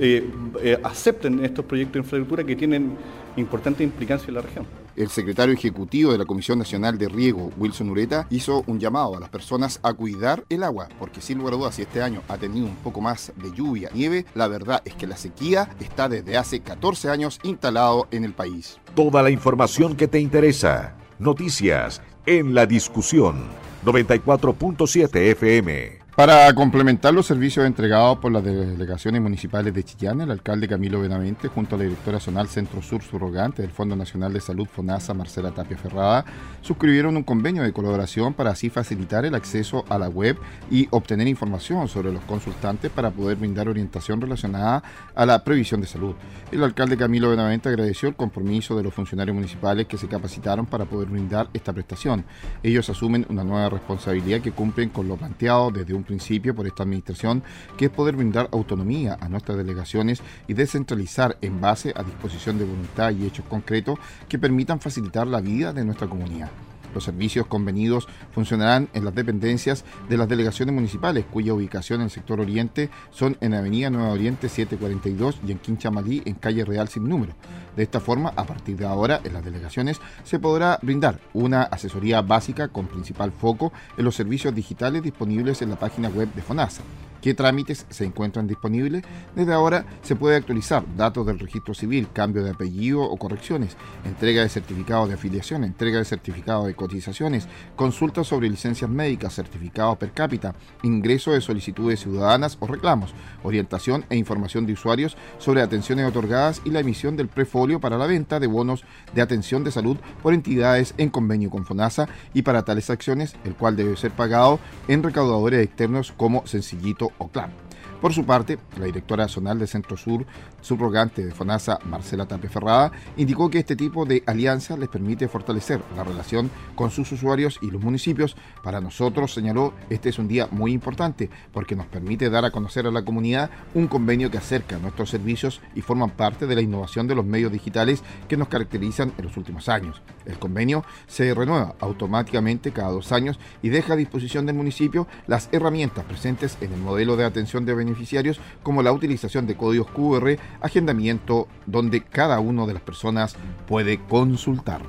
[0.00, 0.28] eh,
[0.62, 2.96] eh, acepten estos proyectos de infraestructura que tienen
[3.38, 4.66] importante implicancia en la región.
[4.96, 9.20] El secretario ejecutivo de la Comisión Nacional de Riego, Wilson Ureta, hizo un llamado a
[9.20, 12.36] las personas a cuidar el agua, porque sin lugar a dudas, si este año ha
[12.36, 16.36] tenido un poco más de lluvia, nieve, la verdad es que la sequía está desde
[16.36, 18.78] hace 14 años instalado en el país.
[18.94, 20.96] Toda la información que te interesa.
[21.18, 23.46] Noticias en la discusión.
[23.84, 25.97] 94.7 FM.
[26.18, 31.46] Para complementar los servicios entregados por las delegaciones municipales de Chillán, el alcalde Camilo Benavente,
[31.46, 35.52] junto a la directora zonal Centro Sur Surrogante del Fondo Nacional de Salud FONASA, Marcela
[35.52, 36.24] Tapia Ferrada,
[36.60, 40.36] suscribieron un convenio de colaboración para así facilitar el acceso a la web
[40.72, 44.82] y obtener información sobre los consultantes para poder brindar orientación relacionada
[45.14, 46.16] a la previsión de salud.
[46.50, 50.84] El alcalde Camilo Benavente agradeció el compromiso de los funcionarios municipales que se capacitaron para
[50.84, 52.24] poder brindar esta prestación.
[52.64, 56.82] Ellos asumen una nueva responsabilidad que cumplen con lo planteado desde un principio por esta
[56.82, 57.44] administración,
[57.76, 62.64] que es poder brindar autonomía a nuestras delegaciones y descentralizar en base a disposición de
[62.64, 66.50] voluntad y hechos concretos que permitan facilitar la vida de nuestra comunidad.
[66.94, 72.10] Los servicios convenidos funcionarán en las dependencias de las delegaciones municipales, cuya ubicación en el
[72.10, 77.08] sector oriente son en Avenida Nueva Oriente 742 y en Quinchamalí, en calle Real sin
[77.08, 77.34] número.
[77.76, 82.22] De esta forma, a partir de ahora, en las delegaciones se podrá brindar una asesoría
[82.22, 86.82] básica con principal foco en los servicios digitales disponibles en la página web de FONASA
[87.20, 89.04] qué trámites se encuentran disponibles.
[89.34, 94.42] Desde ahora se puede actualizar datos del registro civil, cambio de apellido o correcciones, entrega
[94.42, 100.12] de certificado de afiliación, entrega de certificado de cotizaciones, consultas sobre licencias médicas, certificado per
[100.12, 106.62] cápita, ingreso de solicitudes ciudadanas o reclamos, orientación e información de usuarios sobre atenciones otorgadas
[106.64, 110.34] y la emisión del prefolio para la venta de bonos de atención de salud por
[110.34, 115.02] entidades en convenio con FONASA y para tales acciones, el cual debe ser pagado en
[115.02, 117.67] recaudadores externos como Sencillito o CLAM.
[118.00, 120.24] Por su parte, la directora zonal de Centro Sur,
[120.60, 125.82] subrogante de FONASA, Marcela Tapia Ferrada, indicó que este tipo de alianza les permite fortalecer
[125.96, 128.36] la relación con sus usuarios y los municipios.
[128.62, 132.86] Para nosotros, señaló, este es un día muy importante porque nos permite dar a conocer
[132.86, 137.08] a la comunidad un convenio que acerca nuestros servicios y forman parte de la innovación
[137.08, 140.02] de los medios digitales que nos caracterizan en los últimos años.
[140.24, 145.48] El convenio se renueva automáticamente cada dos años y deja a disposición del municipio las
[145.50, 150.38] herramientas presentes en el modelo de atención de beneficiarios como la utilización de códigos QR,
[150.60, 154.82] agendamiento donde cada una de las personas puede consultar.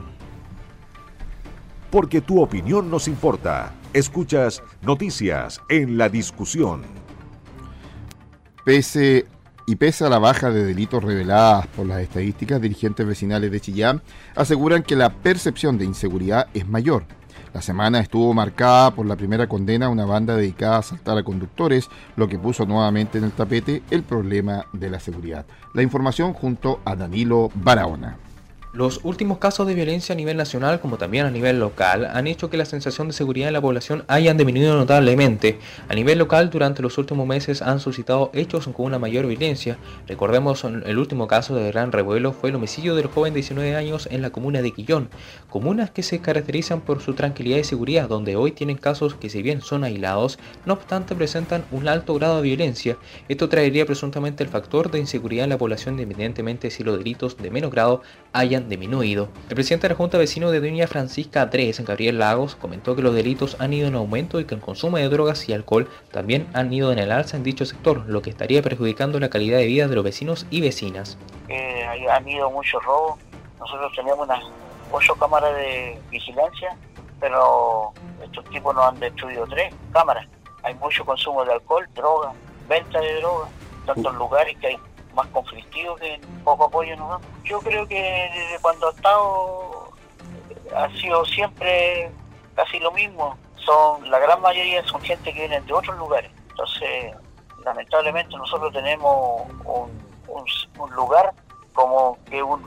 [1.90, 3.74] Porque tu opinión nos importa.
[3.94, 6.84] Escuchas noticias en la discusión.
[8.64, 9.26] Pese
[9.66, 14.02] y pese a la baja de delitos reveladas por las estadísticas, dirigentes vecinales de Chillán
[14.36, 17.06] aseguran que la percepción de inseguridad es mayor
[17.54, 21.24] la semana estuvo marcada por la primera condena a una banda dedicada a asaltar a
[21.24, 25.46] conductores, lo que puso nuevamente en el tapete el problema de la seguridad.
[25.74, 28.18] La información junto a Danilo Barahona.
[28.72, 32.52] Los últimos casos de violencia a nivel nacional como también a nivel local han hecho
[32.52, 35.58] que la sensación de seguridad en la población hayan disminuido notablemente.
[35.88, 39.80] A nivel local durante los últimos meses han suscitado hechos con una mayor violencia.
[40.08, 44.08] Recordemos el último caso de gran revuelo fue el homicidio del joven de 19 años
[44.12, 45.10] en la comuna de Quillón,
[45.50, 49.42] comunas que se caracterizan por su tranquilidad y seguridad, donde hoy tienen casos que si
[49.42, 52.98] bien son aislados, no obstante presentan un alto grado de violencia.
[53.30, 57.50] Esto traería presuntamente el factor de inseguridad en la población independientemente si los delitos de
[57.50, 59.30] menos grado hayan disminuido.
[59.48, 63.13] El presidente de la Junta Vecino de Doña Francisca 3, Gabriel Lagos, comentó que los
[63.13, 66.74] delitos han ido en aumento y que el consumo de drogas y alcohol también han
[66.74, 69.88] ido en el alza en dicho sector, lo que estaría perjudicando la calidad de vida
[69.88, 71.17] de los vecinos y vecinas.
[71.48, 73.19] Eh, han ido muchos robos.
[73.60, 74.43] Nosotros teníamos unas
[74.91, 76.76] ocho cámaras de vigilancia,
[77.19, 77.93] pero
[78.24, 80.28] estos tipos nos han destruido tres cámaras.
[80.63, 82.34] Hay mucho consumo de alcohol, droga,
[82.67, 83.48] venta de droga,
[83.86, 84.78] tantos lugares que hay
[85.20, 87.22] más conflictivo que poco apoyo nos.
[87.44, 87.96] Yo creo que
[88.34, 89.92] desde cuando ha estado
[90.76, 92.12] ha sido siempre
[92.56, 93.38] casi lo mismo.
[93.58, 96.32] Son la gran mayoría son gente que viene de otros lugares.
[96.50, 97.14] Entonces,
[97.66, 100.10] lamentablemente nosotros tenemos un,
[100.96, 101.34] lugar
[101.74, 102.62] como que un,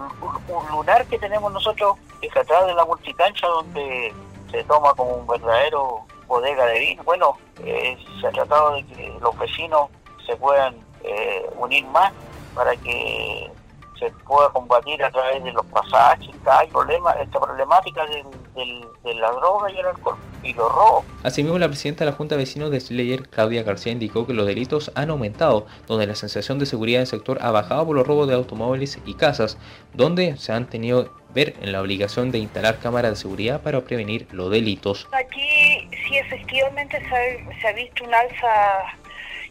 [0.71, 4.13] lunar que tenemos nosotros es atrás de la multicancha donde
[4.51, 7.03] se toma como un verdadero bodega de vino.
[7.05, 9.89] Bueno, eh, se ha tratado de que los vecinos
[10.27, 12.13] se puedan eh, unir más
[12.55, 13.51] para que
[13.99, 19.71] se pueda combatir a través de los pasajes, hay problemas, esta problemática de la droga
[19.71, 21.05] y el alcohol y los robos.
[21.23, 24.47] Asimismo, la presidenta de la Junta de Vecinos de Slayer, Claudia García, indicó que los
[24.47, 28.07] delitos han aumentado, donde la sensación de seguridad en el sector ha bajado por los
[28.07, 29.57] robos de automóviles y casas,
[29.95, 34.27] donde se han tenido ver en la obligación de instalar cámaras de seguridad para prevenir
[34.33, 35.07] los delitos.
[35.13, 38.97] Aquí sí efectivamente se se ha visto un alza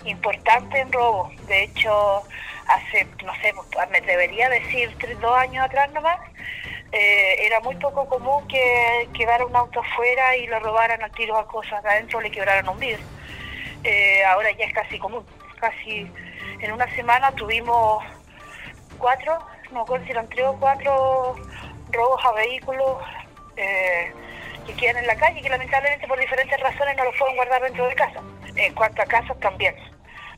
[0.06, 1.32] importante en robos.
[1.48, 2.24] De hecho,
[2.68, 3.54] hace, no sé,
[3.92, 6.20] me debería decir tres, dos años atrás nomás,
[6.92, 11.38] eh, era muy poco común que quedara un auto afuera y le robaran al tiro
[11.38, 13.06] a cosas de adentro le quebraran un vidrio.
[13.84, 15.26] Eh, ahora ya es casi común.
[15.60, 16.12] Casi
[16.60, 18.04] en una semana tuvimos
[18.98, 19.40] cuatro,
[19.72, 21.36] no recuerdo si eran tres o cuatro
[21.92, 22.98] robos a vehículos
[23.56, 24.12] eh,
[24.68, 27.62] que quedan en la calle y que lamentablemente por diferentes razones no los pueden guardar
[27.62, 28.22] dentro de casa.
[28.56, 29.74] En cuanto a casas también.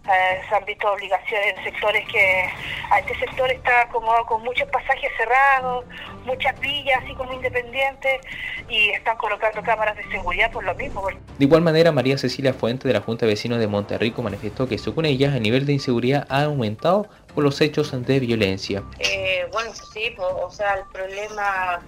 [0.05, 2.49] Eh, se han visto obligaciones en sectores que
[2.91, 5.85] a este sector está como con muchos pasajes cerrados,
[6.25, 8.19] muchas villas así como independientes
[8.67, 11.07] y están colocando cámaras de seguridad por lo mismo.
[11.07, 14.77] De igual manera, María Cecilia Fuente de la Junta de Vecinos de Monterrico manifestó que
[14.77, 18.83] según ella el nivel de inseguridad ha aumentado por los hechos de violencia.
[18.99, 21.79] Eh, bueno, sí, o sea, el problema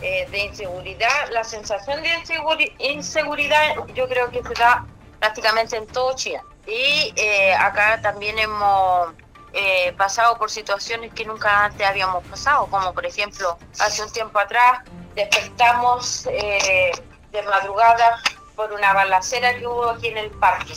[0.00, 2.08] eh, de inseguridad, la sensación de
[2.78, 4.86] inseguridad yo creo que se da
[5.20, 6.40] prácticamente en todo Chile.
[6.66, 9.12] Y eh, acá también hemos
[9.52, 14.38] eh, pasado por situaciones que nunca antes habíamos pasado, como por ejemplo, hace un tiempo
[14.38, 14.80] atrás
[15.14, 16.90] despertamos eh,
[17.30, 18.20] de madrugada
[18.56, 20.74] por una balacera que hubo aquí en el parque.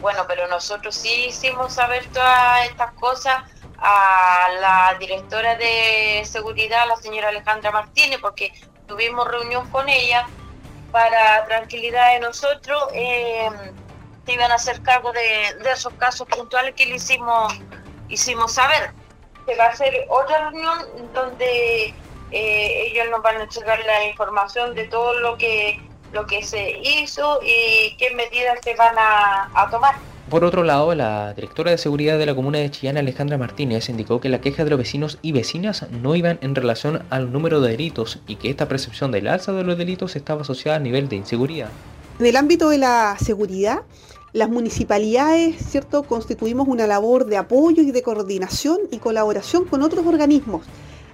[0.00, 3.44] bueno, pero nosotros sí hicimos saber todas estas cosas
[3.78, 8.52] a la directora de seguridad, la señora Alejandra Martínez, porque
[8.86, 10.26] tuvimos reunión con ella
[10.90, 12.84] para tranquilidad de nosotros
[14.26, 17.54] se iban a hacer cargo de, esos casos puntuales que le hicimos,
[18.08, 18.90] hicimos saber.
[19.46, 20.78] Se va a hacer otra reunión
[21.12, 21.94] donde
[22.30, 25.80] eh, ellos nos van a entregar la información de todo lo que,
[26.12, 29.96] lo que se hizo y qué medidas se van a, tomar.
[30.30, 34.20] Por otro lado, la directora de seguridad de la comuna de Chillán, Alejandra Martínez, indicó
[34.20, 37.72] que la queja de los vecinos y vecinas no iban en relación al número de
[37.72, 41.16] delitos y que esta percepción del alza de los delitos estaba asociada a nivel de
[41.16, 41.68] inseguridad.
[42.18, 43.82] En el ámbito de la seguridad,
[44.32, 50.06] las municipalidades, ¿cierto?, constituimos una labor de apoyo y de coordinación y colaboración con otros
[50.06, 50.62] organismos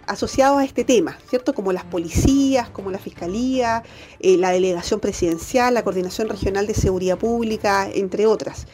[0.07, 1.52] asociados a este tema, ¿cierto?
[1.52, 3.83] Como las policías, como la Fiscalía,
[4.20, 8.66] eh, la Delegación Presidencial, la Coordinación Regional de Seguridad Pública, entre otras.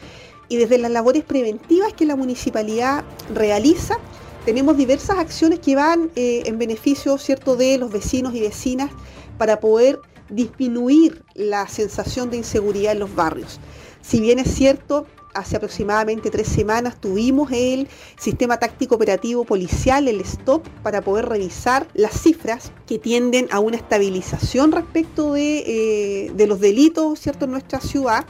[0.47, 3.03] Y desde las labores preventivas que la municipalidad
[3.33, 3.97] realiza,
[4.45, 8.91] tenemos diversas acciones que van eh, en beneficio, ¿cierto?, de los vecinos y vecinas
[9.37, 13.59] para poder disminuir la sensación de inseguridad en los barrios.
[14.05, 17.87] Si bien es cierto, hace aproximadamente tres semanas tuvimos el
[18.19, 23.77] sistema táctico operativo policial, el STOP, para poder revisar las cifras que tienden a una
[23.77, 27.45] estabilización respecto de, eh, los delitos ¿cierto?
[27.45, 28.25] en nuestra ciudad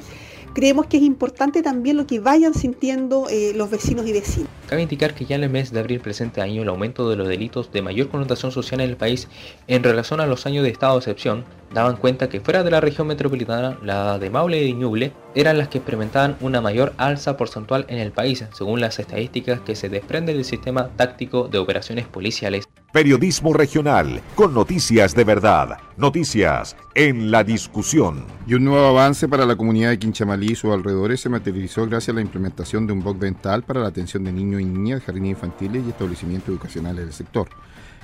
[0.56, 4.50] creemos que es importante también lo que vayan sintiendo eh, los vecinos y vecinas.
[4.68, 7.28] Cabe indicar que ya en el mes de abril presente año el aumento de los
[7.28, 9.28] delitos de mayor connotación social en el país
[9.68, 11.44] en relación a los años de estado de excepción
[11.76, 15.68] daban cuenta que fuera de la región metropolitana, la de Maule y Ñuble eran las
[15.68, 20.38] que experimentaban una mayor alza porcentual en el país, según las estadísticas que se desprenden
[20.38, 22.64] del sistema táctico de operaciones policiales.
[22.94, 25.78] Periodismo regional, con noticias de verdad.
[25.98, 28.24] Noticias en la discusión.
[28.48, 32.14] Y un nuevo avance para la comunidad de Quinchamalí y sus alrededores se materializó gracias
[32.14, 35.08] a la implementación de un BOC dental para la atención de niños y niñas de
[35.08, 37.50] jardines infantiles y establecimientos educacionales del sector.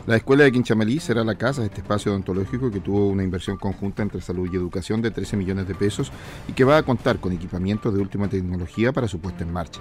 [0.08, 3.58] La escuela de Quinchamalí será la casa de este espacio odontológico que tuvo una inversión
[3.58, 6.12] conjunta entre salud y educación de 13 millones de pesos
[6.48, 9.80] y que va a contar con equipamientos de última tecnología para su puesta en marcha.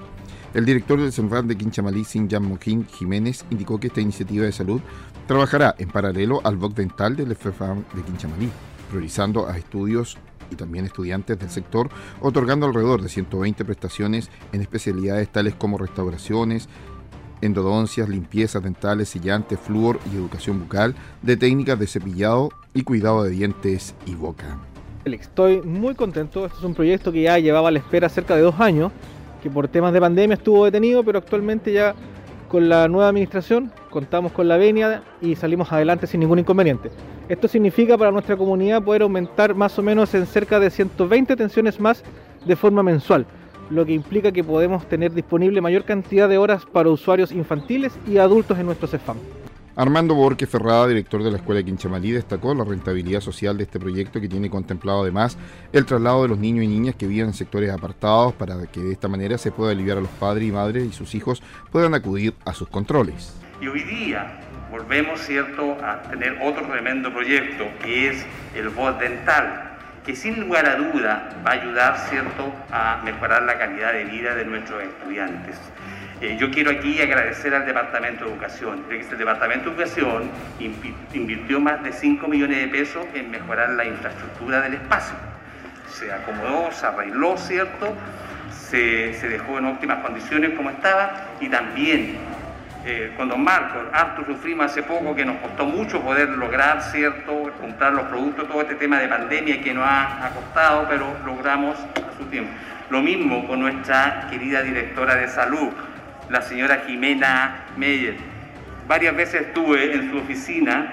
[0.52, 4.82] El director del CENFAM de Quinchamalí, Sinjan Moquín Jiménez, indicó que esta iniciativa de salud
[5.26, 8.50] trabajará en paralelo al BOC dental del FFAM de Quinchamalí,
[8.90, 10.18] priorizando a estudios
[10.50, 11.88] y también estudiantes del sector,
[12.20, 16.68] otorgando alrededor de 120 prestaciones en especialidades tales como restauraciones,
[17.40, 23.30] endodoncias, limpiezas dentales, sellantes, flúor y educación bucal, de técnicas de cepillado y cuidado de
[23.30, 24.58] dientes y boca.
[25.04, 28.42] Estoy muy contento, este es un proyecto que ya llevaba a la espera cerca de
[28.42, 28.92] dos años
[29.42, 31.94] que por temas de pandemia estuvo detenido, pero actualmente ya
[32.48, 36.90] con la nueva administración contamos con la venia y salimos adelante sin ningún inconveniente.
[37.28, 41.78] Esto significa para nuestra comunidad poder aumentar más o menos en cerca de 120 tensiones
[41.78, 42.02] más
[42.44, 43.26] de forma mensual,
[43.70, 48.18] lo que implica que podemos tener disponible mayor cantidad de horas para usuarios infantiles y
[48.18, 49.16] adultos en nuestro CEFAM.
[49.76, 53.78] Armando Borque Ferrada, director de la Escuela de Quinchamalí, destacó la rentabilidad social de este
[53.78, 55.38] proyecto que tiene contemplado además
[55.72, 58.92] el traslado de los niños y niñas que viven en sectores apartados para que de
[58.92, 62.34] esta manera se pueda aliviar a los padres y madres y sus hijos puedan acudir
[62.44, 63.34] a sus controles.
[63.62, 69.69] Y hoy día volvemos, ¿cierto?, a tener otro tremendo proyecto que es el voz dental,
[70.04, 74.34] que sin lugar a duda va a ayudar, ¿cierto?, a mejorar la calidad de vida
[74.34, 75.56] de nuestros estudiantes.
[76.20, 80.30] Eh, yo quiero aquí agradecer al Departamento de Educación, el Departamento de Educación
[81.14, 85.14] invirtió más de 5 millones de pesos en mejorar la infraestructura del espacio.
[85.88, 87.94] Se acomodó, se arregló, ¿cierto?
[88.50, 92.18] Se, dejó en óptimas condiciones como estaba y también
[92.84, 97.52] eh, con don Marcos, harto sufrimos hace poco que nos costó mucho poder lograr, ¿cierto?,
[97.60, 102.16] comprar los productos, todo este tema de pandemia que nos ha, costado, pero logramos a
[102.16, 102.50] su tiempo.
[102.88, 105.68] Lo mismo con nuestra querida directora de salud,
[106.30, 108.16] la señora Jimena Meyer.
[108.88, 110.90] Varias veces estuve en su oficina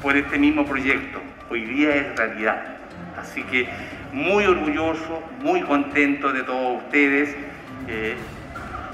[0.00, 1.20] por este mismo proyecto.
[1.50, 2.64] Hoy día es realidad.
[3.20, 3.68] Así que
[4.12, 7.36] muy orgulloso, muy contento de todos ustedes,
[7.88, 8.16] eh,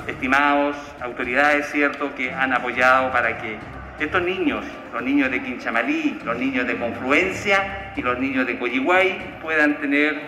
[0.08, 3.58] estimados autoridades, ¿cierto?, que han apoyado para que
[4.00, 9.38] estos niños, los niños de Quinchamalí, los niños de Confluencia y los niños de Coyihuay
[9.42, 10.20] puedan tener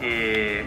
[0.00, 0.64] eh,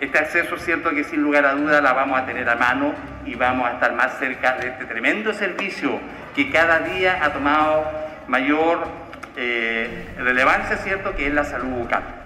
[0.00, 2.94] este acceso cierto que sin lugar a duda la vamos a tener a mano
[3.26, 6.00] y vamos a estar más cerca de este tremendo servicio
[6.34, 7.84] que cada día ha tomado
[8.26, 8.88] mayor
[9.36, 12.19] eh, relevancia, cierto, que es la salud bucal.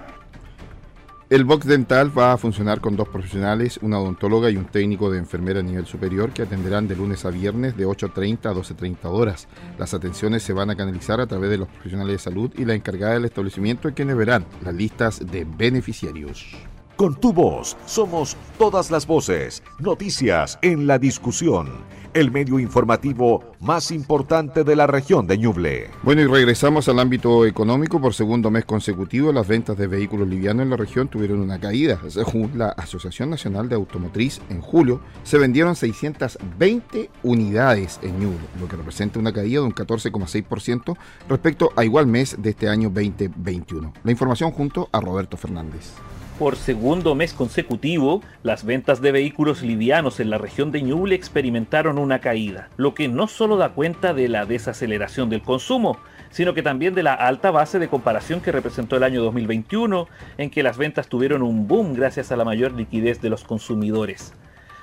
[1.30, 5.16] El box dental va a funcionar con dos profesionales, una odontóloga y un técnico de
[5.16, 9.48] enfermera a nivel superior que atenderán de lunes a viernes de 8.30 a 12.30 horas.
[9.78, 12.74] Las atenciones se van a canalizar a través de los profesionales de salud y la
[12.74, 16.54] encargada del establecimiento quienes verán las listas de beneficiarios.
[16.96, 19.64] Con tu voz somos todas las voces.
[19.80, 21.68] Noticias en la discusión.
[22.12, 25.90] El medio informativo más importante de la región de Ñuble.
[26.04, 28.00] Bueno, y regresamos al ámbito económico.
[28.00, 31.98] Por segundo mes consecutivo, las ventas de vehículos livianos en la región tuvieron una caída.
[32.08, 38.68] Según la Asociación Nacional de Automotriz, en julio se vendieron 620 unidades en Ñuble, lo
[38.68, 40.96] que representa una caída de un 14,6%
[41.28, 43.92] respecto a igual mes de este año 2021.
[44.04, 45.90] La información junto a Roberto Fernández.
[46.38, 51.96] Por segundo mes consecutivo, las ventas de vehículos livianos en la región de Ñuble experimentaron
[51.96, 55.96] una caída, lo que no solo da cuenta de la desaceleración del consumo,
[56.30, 60.50] sino que también de la alta base de comparación que representó el año 2021, en
[60.50, 64.34] que las ventas tuvieron un boom gracias a la mayor liquidez de los consumidores.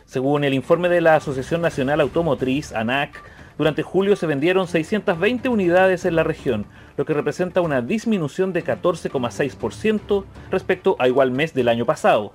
[0.06, 3.22] Según el informe de la Asociación Nacional Automotriz, ANAC,
[3.58, 6.66] durante julio se vendieron 620 unidades en la región,
[6.98, 12.34] lo que representa una disminución de 14,6% respecto a igual mes del año pasado.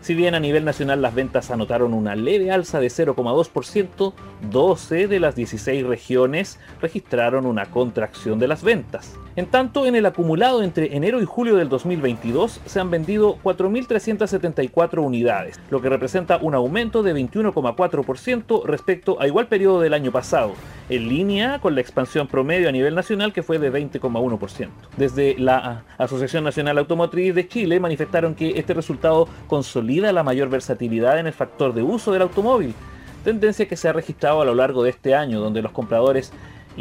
[0.00, 4.14] Si bien a nivel nacional las ventas anotaron una leve alza de 0,2%,
[4.50, 9.14] 12 de las 16 regiones registraron una contracción de las ventas.
[9.36, 14.98] En tanto, en el acumulado entre enero y julio del 2022 se han vendido 4.374
[14.98, 20.54] unidades, lo que representa un aumento de 21,4% respecto a igual periodo del año pasado,
[20.88, 24.68] en línea con la expansión promedio a nivel nacional que fue de 20,1%.
[24.96, 31.20] Desde la Asociación Nacional Automotriz de Chile manifestaron que este resultado consolida la mayor versatilidad
[31.20, 32.74] en el factor de uso del automóvil,
[33.22, 36.32] tendencia que se ha registrado a lo largo de este año, donde los compradores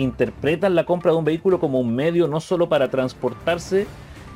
[0.01, 3.87] interpretan la compra de un vehículo como un medio no solo para transportarse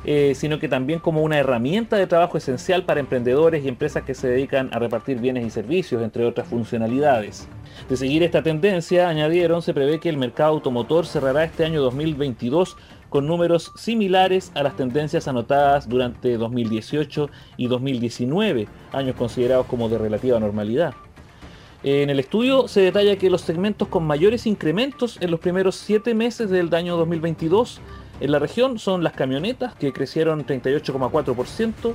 [0.06, 4.14] eh, sino que también como una herramienta de trabajo esencial para emprendedores y empresas que
[4.14, 7.48] se dedican a repartir bienes y servicios, entre otras funcionalidades.
[7.88, 12.76] De seguir esta tendencia, añadieron, se prevé que el mercado automotor cerrará este año 2022
[13.08, 19.96] con números similares a las tendencias anotadas durante 2018 y 2019, años considerados como de
[19.96, 20.92] relativa normalidad.
[21.84, 26.14] En el estudio se detalla que los segmentos con mayores incrementos en los primeros 7
[26.14, 27.82] meses del año 2022
[28.20, 31.94] en la región son las camionetas, que crecieron 38,4%,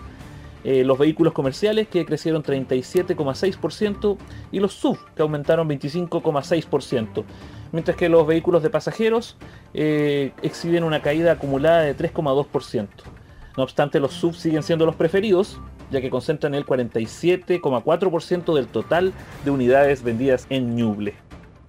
[0.63, 4.17] eh, los vehículos comerciales, que crecieron 37,6%,
[4.51, 7.23] y los SUV, que aumentaron 25,6%,
[7.71, 9.37] mientras que los vehículos de pasajeros
[9.73, 12.87] eh, exhiben una caída acumulada de 3,2%.
[13.57, 15.59] No obstante, los SUV siguen siendo los preferidos,
[15.91, 19.13] ya que concentran el 47,4% del total
[19.45, 21.15] de unidades vendidas en Ñuble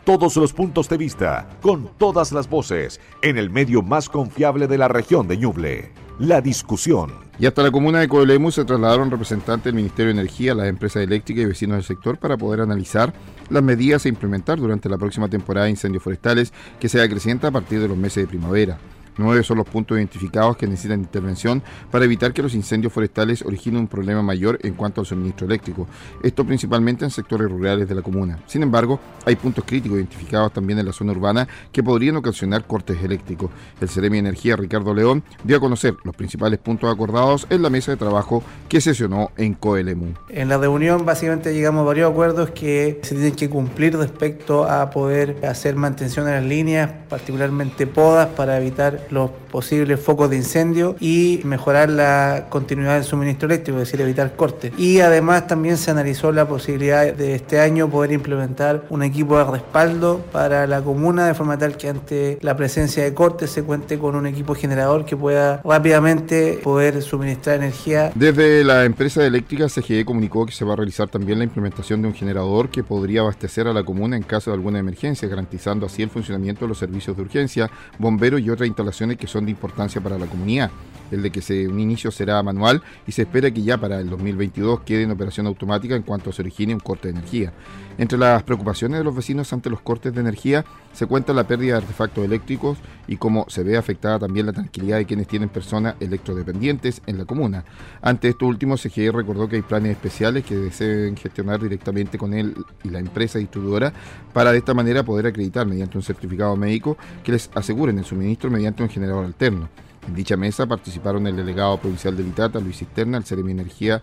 [0.05, 4.79] todos los puntos de vista, con todas las voces, en el medio más confiable de
[4.79, 5.93] la región de Ñuble.
[6.19, 7.13] La discusión.
[7.39, 11.03] Y hasta la comuna de Coelemu se trasladaron representantes del Ministerio de Energía, las empresas
[11.03, 13.13] eléctricas y vecinos del sector para poder analizar
[13.49, 17.51] las medidas a implementar durante la próxima temporada de incendios forestales que se acrecienta a
[17.53, 18.79] partir de los meses de primavera.
[19.19, 23.81] Nueve son los puntos identificados que necesitan intervención para evitar que los incendios forestales originen
[23.81, 25.87] un problema mayor en cuanto al suministro eléctrico,
[26.23, 28.39] esto principalmente en sectores rurales de la comuna.
[28.47, 33.03] Sin embargo, hay puntos críticos identificados también en la zona urbana que podrían ocasionar cortes
[33.03, 33.51] eléctricos.
[33.81, 37.91] El Ceremi Energía Ricardo León dio a conocer los principales puntos acordados en la mesa
[37.91, 40.15] de trabajo que sesionó en Coelemu.
[40.29, 44.91] En la reunión básicamente llegamos a varios acuerdos que se tienen que cumplir respecto a
[44.91, 50.97] poder hacer mantención de las líneas, particularmente podas para evitar los posibles focos de incendio
[51.01, 54.73] y mejorar la continuidad del suministro eléctrico, es decir, evitar cortes.
[54.79, 59.45] Y además también se analizó la posibilidad de este año poder implementar un equipo de
[59.45, 63.99] respaldo para la comuna de forma tal que ante la presencia de cortes se cuente
[63.99, 68.13] con un equipo generador que pueda rápidamente poder suministrar energía.
[68.15, 72.09] Desde la empresa eléctrica CGE comunicó que se va a realizar también la implementación de
[72.09, 76.03] un generador que podría abastecer a la comuna en caso de alguna emergencia, garantizando así
[76.03, 80.01] el funcionamiento de los servicios de urgencia, bomberos y otras instalaciones que son de importancia
[80.01, 80.71] para la comunidad.
[81.11, 84.11] El de que se, un inicio será manual y se espera que ya para el
[84.11, 87.53] 2022 quede en operación automática en cuanto se origine un corte de energía.
[87.99, 91.73] Entre las preocupaciones de los vecinos ante los cortes de energía se cuenta la pérdida
[91.73, 95.97] de artefactos eléctricos y cómo se ve afectada también la tranquilidad de quienes tienen personas
[96.01, 97.65] electrodependientes en la comuna.
[98.01, 102.55] Ante esto último, CGE recordó que hay planes especiales que deseen gestionar directamente con él
[102.83, 103.93] y la empresa distribuidora
[104.33, 108.51] para de esta manera poder acreditar mediante un certificado médico que les aseguren el suministro
[108.51, 109.69] mediante un generador alterno.
[110.11, 114.03] En dicha mesa participaron el delegado provincial de Vitata, Luis Cisterna, el Ceremi Energía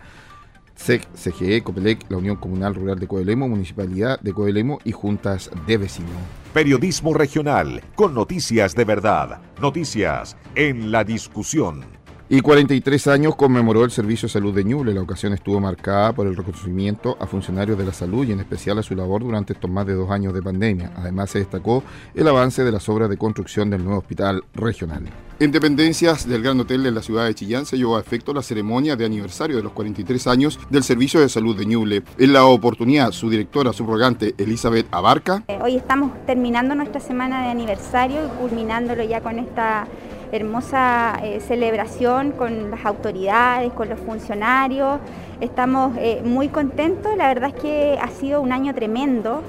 [0.74, 5.76] SEC, CGE, Copelec, la Unión Comunal Rural de Coelemo, Municipalidad de Coelemo y juntas de
[5.76, 6.14] vecinos.
[6.54, 11.97] Periodismo regional, con noticias de verdad, noticias en la discusión.
[12.30, 14.94] Y 43 años conmemoró el Servicio de Salud de Ñuble.
[14.94, 18.78] La ocasión estuvo marcada por el reconocimiento a funcionarios de la salud y en especial
[18.78, 20.92] a su labor durante estos más de dos años de pandemia.
[20.98, 25.04] Además se destacó el avance de las obras de construcción del nuevo hospital regional.
[25.40, 28.42] En dependencias del Gran Hotel de la ciudad de Chillán se llevó a efecto la
[28.42, 32.04] ceremonia de aniversario de los 43 años del Servicio de Salud de Ñuble.
[32.18, 35.46] En la oportunidad, su directora subrogante Elizabeth Abarca.
[35.48, 39.88] Eh, hoy estamos terminando nuestra semana de aniversario y culminándolo ya con esta
[40.32, 45.00] hermosa eh, celebración con las autoridades, con los funcionarios.
[45.42, 49.42] Estamos eh, muy contentos, la verdad es que ha sido un año tremendo,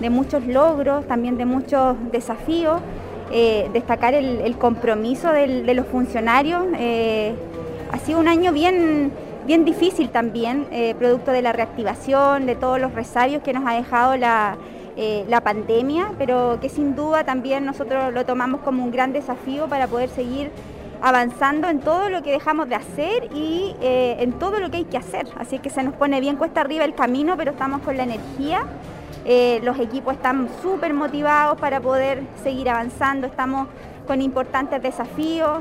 [0.00, 2.80] de muchos logros, también de muchos desafíos.
[3.32, 6.62] Eh, destacar el, compromiso de los funcionarios.
[7.90, 9.12] ha sido un año bien,
[9.46, 10.66] bien difícil también,
[10.98, 14.56] producto de la reactivación, de todos los resabios que nos ha dejado la,
[14.96, 19.68] eh, la pandemia, pero que sin duda también nosotros lo tomamos como un gran desafío
[19.68, 20.50] para poder seguir
[21.02, 24.84] avanzando en todo lo que dejamos de hacer y eh, en todo lo que hay
[24.84, 25.26] que hacer.
[25.36, 28.62] Así que se nos pone bien cuesta arriba el camino, pero estamos con la energía.
[29.24, 33.68] Eh, los equipos están súper motivados para poder seguir avanzando, estamos
[34.06, 35.58] con importantes desafíos.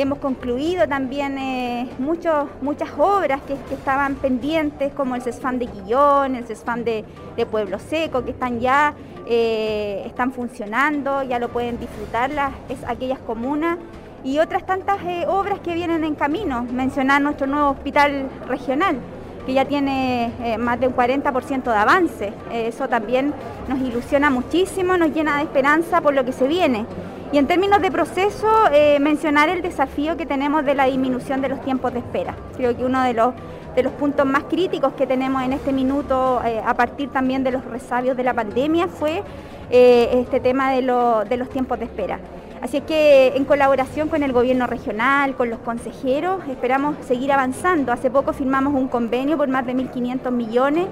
[0.00, 6.46] Hemos concluido también eh, muchas obras que, estaban pendientes, como el CESFAM de Quillón, el
[6.46, 7.04] CESFAM de,
[7.50, 8.94] Pueblo Seco, que están ya
[9.26, 12.30] eh, están funcionando, ya lo pueden disfrutar
[12.70, 13.76] es, aquellas comunas
[14.24, 16.62] y otras tantas eh, obras que vienen en camino.
[16.62, 18.96] Mencionar nuestro nuevo hospital regional,
[19.44, 22.32] que ya tiene más de un 40% de avance.
[22.50, 23.34] eso también
[23.68, 26.86] nos ilusiona muchísimo, nos llena de esperanza por lo que se viene.
[27.32, 31.48] Y en términos de proceso, eh, mencionar el desafío que tenemos de la disminución de
[31.48, 32.34] los tiempos de espera.
[32.56, 33.34] Creo que uno de los,
[33.76, 37.52] de los puntos más críticos que tenemos en este minuto, eh, a partir también de
[37.52, 39.22] los resabios de la pandemia, fue
[39.70, 40.82] eh, este tema de,
[41.28, 42.18] de los tiempos de espera.
[42.62, 47.92] Así es que en colaboración con el gobierno regional, con los consejeros, esperamos seguir avanzando.
[47.92, 50.86] Hace poco firmamos un convenio por más de 1.500 millones,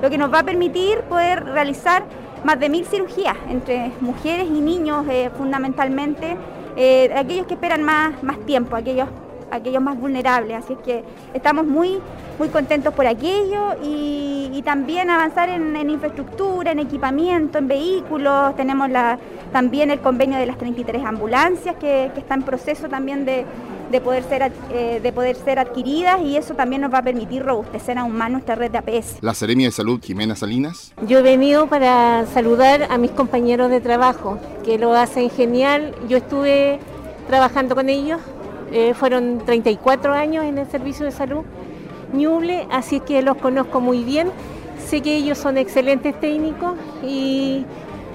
[0.00, 2.02] lo que nos va a permitir poder realizar
[2.44, 6.36] más de mil cirugías entre mujeres y niños eh, fundamentalmente,
[6.76, 9.08] eh, aquellos que esperan más, más tiempo, aquellos,
[9.50, 10.56] aquellos más vulnerables.
[10.56, 12.00] Así es que estamos muy,
[12.38, 18.54] muy contentos por aquello y, también avanzar en, infraestructura, en equipamiento, en vehículos.
[18.54, 18.88] Tenemos
[19.50, 23.44] también el convenio de las 33 ambulancias que está en proceso también de,
[23.92, 27.44] de poder, ser, eh, de poder ser adquiridas y eso también nos va a permitir
[27.44, 29.18] robustecer aún más nuestra red de APS.
[29.20, 30.92] La Seremia de Salud, Jimena Salinas.
[31.06, 35.94] Yo he venido para saludar a mis compañeros de trabajo, que lo hacen genial.
[36.08, 36.80] Yo estuve
[37.28, 38.20] trabajando con ellos,
[38.72, 41.44] eh, fueron 34 años en el servicio de salud
[42.12, 44.30] Ñuble, así que los conozco muy bien.
[44.86, 47.64] Sé que ellos son excelentes técnicos y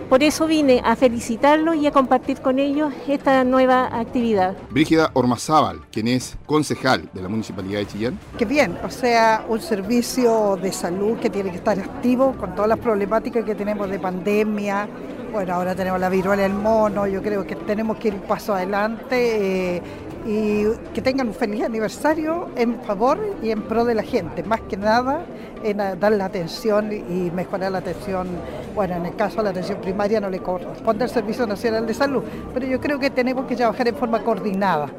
[0.09, 4.55] por eso vine a felicitarlos y a compartir con ellos esta nueva actividad.
[4.69, 8.19] Brígida Ormazábal, quien es concejal de la Municipalidad de Chillán.
[8.37, 12.69] Qué bien, o sea, un servicio de salud que tiene que estar activo con todas
[12.69, 14.87] las problemáticas que tenemos de pandemia.
[15.31, 18.53] Bueno, ahora tenemos la viruela del mono, yo creo que tenemos que ir un paso
[18.53, 19.75] adelante.
[19.75, 19.81] Eh,
[20.26, 24.61] y que tengan un feliz aniversario en favor y en pro de la gente, más
[24.61, 25.22] que nada
[25.63, 28.28] en dar la atención y mejorar la atención,
[28.76, 31.93] bueno, en el caso de la atención primaria no le corresponde al Servicio Nacional de
[31.93, 34.89] Salud, pero yo creo que tenemos que trabajar en forma coordinada.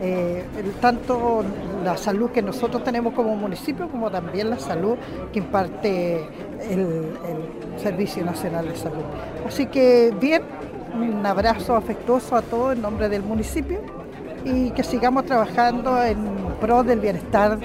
[0.00, 0.44] Eh,
[0.80, 1.42] tanto
[1.84, 4.96] la salud que nosotros tenemos como municipio como también la salud
[5.32, 6.24] que imparte
[6.70, 7.06] el
[7.78, 9.02] Servicio Nacional de Salud.
[9.44, 10.42] Así que bien,
[10.94, 13.80] un abrazo afectuoso a todos en nombre del municipio
[14.44, 16.18] y que sigamos trabajando en
[16.60, 17.58] pro del bienestar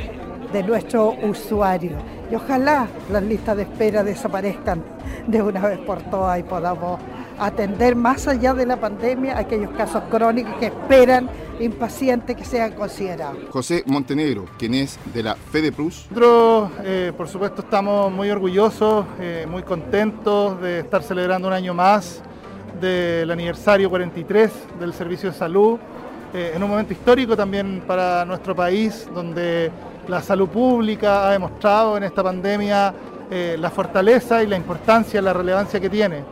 [0.51, 1.97] de nuestro usuario.
[2.31, 4.83] Y ojalá las listas de espera desaparezcan
[5.27, 6.99] de una vez por todas y podamos
[7.39, 13.37] atender más allá de la pandemia aquellos casos crónicos que esperan impacientes que sean considerados.
[13.49, 16.07] José Montenegro, quien es de la Fede Plus.
[16.09, 21.73] Nosotros, eh, por supuesto, estamos muy orgullosos, eh, muy contentos de estar celebrando un año
[21.73, 22.21] más
[22.79, 25.79] del aniversario 43 del Servicio de Salud.
[26.33, 29.69] Eh, en un momento histórico también para nuestro país, donde
[30.07, 32.91] la salud pública ha demostrado en esta pandemia
[33.29, 36.23] eh, la fortaleza y la importancia, la relevancia que tiene.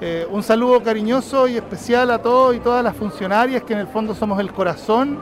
[0.00, 3.86] Eh, un saludo cariñoso y especial a todos y todas las funcionarias que en el
[3.86, 5.18] fondo somos el corazón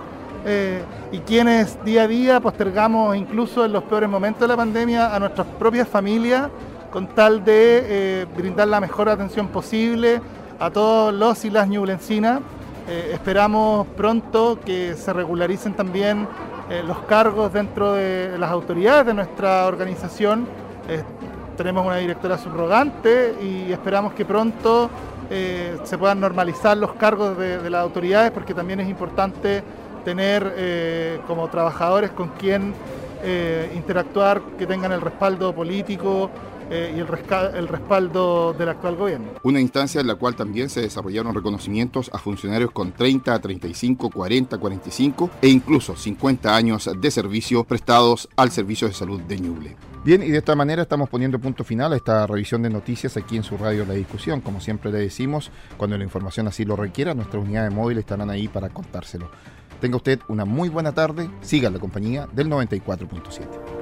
[1.12, 5.20] y quienes día a día postergamos incluso en los peores momentos de la pandemia a
[5.20, 6.48] nuestras propias familias
[6.90, 10.20] con tal de brindar la mejor atención posible
[10.58, 12.40] a todos los y las ñublencinas.
[12.88, 16.26] Eh, esperamos pronto que se regularicen también
[16.68, 20.48] eh, los cargos dentro de las autoridades de nuestra organización.
[20.88, 21.02] Eh,
[21.56, 24.90] tenemos una directora subrogante y esperamos que pronto
[25.84, 29.62] se puedan normalizar los cargos de, las autoridades porque también es importante
[30.04, 32.74] tener como trabajadores con quien
[33.74, 36.28] interactuar, que tengan el respaldo político,
[36.74, 39.32] eh, y el, respaldo del actual gobierno.
[39.42, 44.56] Una instancia en la cual también se desarrollaron reconocimientos a funcionarios con 30, 35, 40,
[44.56, 49.76] 45 e incluso 50 años de servicio prestados al Servicio de Salud de Ñuble.
[50.02, 53.36] Bien, y de esta manera estamos poniendo punto final a esta revisión de noticias aquí
[53.36, 54.40] en su radio La Discusión.
[54.40, 58.48] Como siempre le decimos, cuando la información así lo requiera, nuestras unidades móviles estarán ahí
[58.48, 59.30] para contárselo.
[59.78, 63.81] Tenga usted una muy buena tarde, siga la compañía del 94.7.